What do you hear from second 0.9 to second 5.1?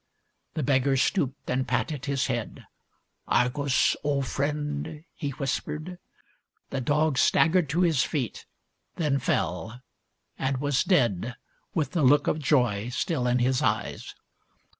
stooped and patted his head." Ar gos, old friend!"